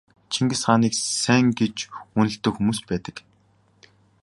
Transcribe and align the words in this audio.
Чингис 0.31 0.61
хааныг 0.65 0.93
сайн 1.21 1.47
гэж 1.59 1.75
үнэлдэг 2.17 2.53
хүмүүс 2.55 2.79
ч 2.81 2.83
байдаг. 2.89 3.15